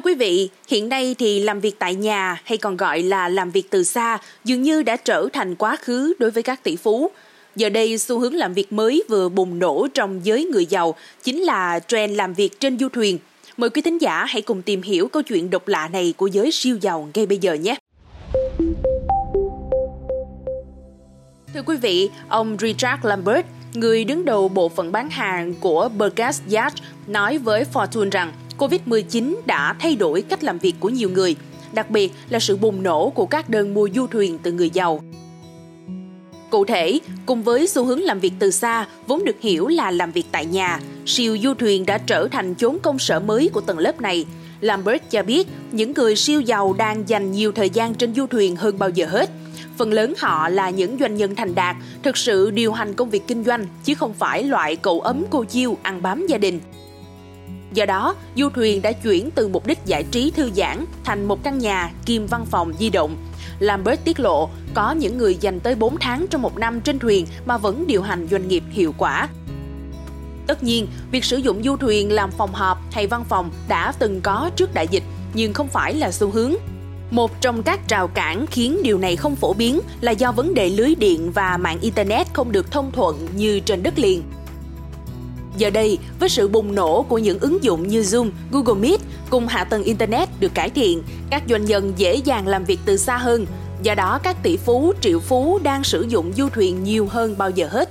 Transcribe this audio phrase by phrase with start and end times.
[0.00, 3.50] Thưa quý vị, hiện nay thì làm việc tại nhà hay còn gọi là làm
[3.50, 7.10] việc từ xa dường như đã trở thành quá khứ đối với các tỷ phú.
[7.56, 11.40] Giờ đây, xu hướng làm việc mới vừa bùng nổ trong giới người giàu chính
[11.40, 13.18] là trend làm việc trên du thuyền.
[13.56, 16.50] Mời quý thính giả hãy cùng tìm hiểu câu chuyện độc lạ này của giới
[16.52, 17.74] siêu giàu ngay bây giờ nhé.
[21.54, 26.42] Thưa quý vị, ông Richard Lambert, người đứng đầu bộ phận bán hàng của Burgess
[26.52, 26.74] Yacht,
[27.06, 31.36] nói với Fortune rằng COVID-19 đã thay đổi cách làm việc của nhiều người,
[31.72, 35.00] đặc biệt là sự bùng nổ của các đơn mua du thuyền từ người giàu.
[36.50, 40.12] Cụ thể, cùng với xu hướng làm việc từ xa, vốn được hiểu là làm
[40.12, 43.78] việc tại nhà, siêu du thuyền đã trở thành chốn công sở mới của tầng
[43.78, 44.26] lớp này.
[44.60, 48.56] Lambert cho biết, những người siêu giàu đang dành nhiều thời gian trên du thuyền
[48.56, 49.30] hơn bao giờ hết.
[49.78, 53.26] Phần lớn họ là những doanh nhân thành đạt, thực sự điều hành công việc
[53.26, 56.60] kinh doanh, chứ không phải loại cậu ấm cô chiêu ăn bám gia đình.
[57.72, 61.42] Do đó, du thuyền đã chuyển từ mục đích giải trí thư giãn thành một
[61.42, 63.16] căn nhà kim văn phòng di động.
[63.58, 67.26] Lambert tiết lộ, có những người dành tới 4 tháng trong một năm trên thuyền
[67.46, 69.28] mà vẫn điều hành doanh nghiệp hiệu quả.
[70.46, 74.20] Tất nhiên, việc sử dụng du thuyền làm phòng họp hay văn phòng đã từng
[74.20, 75.04] có trước đại dịch,
[75.34, 76.54] nhưng không phải là xu hướng.
[77.10, 80.68] Một trong các rào cản khiến điều này không phổ biến là do vấn đề
[80.68, 84.22] lưới điện và mạng Internet không được thông thuận như trên đất liền.
[85.60, 89.46] Giờ đây, với sự bùng nổ của những ứng dụng như Zoom, Google Meet cùng
[89.46, 93.16] hạ tầng Internet được cải thiện, các doanh nhân dễ dàng làm việc từ xa
[93.16, 93.46] hơn.
[93.82, 97.50] Do đó, các tỷ phú, triệu phú đang sử dụng du thuyền nhiều hơn bao
[97.50, 97.90] giờ hết.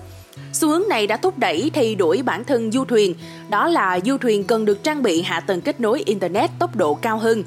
[0.54, 3.16] Xu hướng này đã thúc đẩy thay đổi bản thân du thuyền,
[3.50, 6.94] đó là du thuyền cần được trang bị hạ tầng kết nối Internet tốc độ
[6.94, 7.44] cao hơn.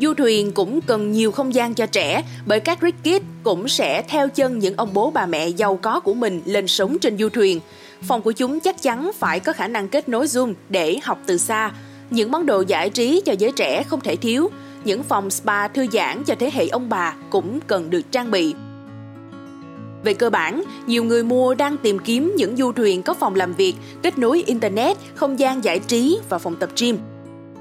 [0.00, 4.02] Du thuyền cũng cần nhiều không gian cho trẻ bởi các rich kids cũng sẽ
[4.02, 7.28] theo chân những ông bố bà mẹ giàu có của mình lên sống trên du
[7.28, 7.60] thuyền.
[8.02, 11.38] Phòng của chúng chắc chắn phải có khả năng kết nối Zoom để học từ
[11.38, 11.72] xa.
[12.10, 14.50] Những món đồ giải trí cho giới trẻ không thể thiếu.
[14.84, 18.54] Những phòng spa thư giãn cho thế hệ ông bà cũng cần được trang bị.
[20.04, 23.54] Về cơ bản, nhiều người mua đang tìm kiếm những du thuyền có phòng làm
[23.54, 26.98] việc, kết nối Internet, không gian giải trí và phòng tập gym.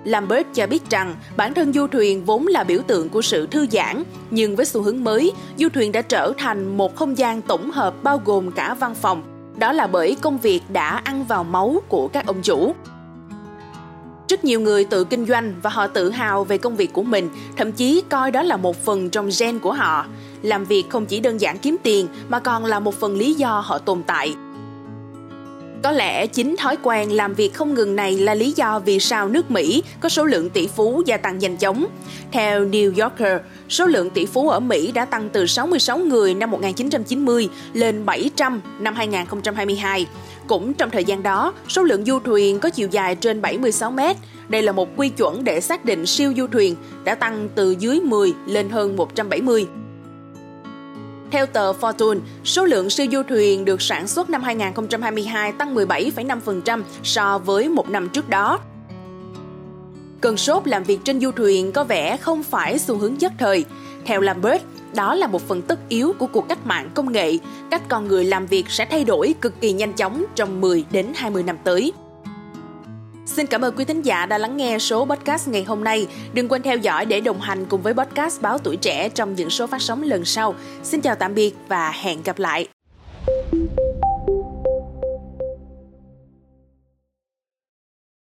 [0.04, 3.68] Lambert cho biết rằng bản thân du thuyền vốn là biểu tượng của sự thư
[3.72, 7.72] giãn, nhưng với xu hướng mới, du thuyền đã trở thành một không gian tổng
[7.72, 9.24] hợp bao gồm cả văn phòng,
[9.58, 12.76] đó là bởi công việc đã ăn vào máu của các ông chủ.
[14.30, 17.30] Rất nhiều người tự kinh doanh và họ tự hào về công việc của mình,
[17.58, 20.06] thậm chí coi đó là một phần trong gen của họ.
[20.42, 23.60] Làm việc không chỉ đơn giản kiếm tiền mà còn là một phần lý do
[23.66, 24.36] họ tồn tại.
[25.84, 29.30] Có lẽ chính thói quen làm việc không ngừng này là lý do vì sao
[29.30, 31.86] nước Mỹ có số lượng tỷ phú gia tăng nhanh chóng.
[32.32, 36.52] Theo New Yorker, số lượng tỷ phú ở Mỹ đã tăng từ 66 người năm
[36.52, 40.08] 1990 lên 700 năm 2022.
[40.48, 44.18] Cũng trong thời gian đó, số lượng du thuyền có chiều dài trên 76 mét,
[44.48, 48.00] đây là một quy chuẩn để xác định siêu du thuyền, đã tăng từ dưới
[48.00, 49.68] 10 lên hơn 170.
[51.34, 56.82] Theo tờ Fortune, số lượng siêu du thuyền được sản xuất năm 2022 tăng 17,5%
[57.04, 58.60] so với một năm trước đó.
[60.22, 63.66] Cơn sốt làm việc trên du thuyền có vẻ không phải xu hướng nhất thời.
[64.06, 64.64] Theo Lambert,
[64.96, 67.38] đó là một phần tất yếu của cuộc cách mạng công nghệ.
[67.72, 71.08] Cách con người làm việc sẽ thay đổi cực kỳ nhanh chóng trong 10 đến
[71.16, 71.94] 20 năm tới.
[73.26, 76.08] Xin cảm ơn quý thính giả đã lắng nghe số podcast ngày hôm nay.
[76.34, 79.50] Đừng quên theo dõi để đồng hành cùng với podcast Báo Tuổi Trẻ trong những
[79.50, 80.56] số phát sóng lần sau.
[80.84, 82.68] Xin chào tạm biệt và hẹn gặp lại.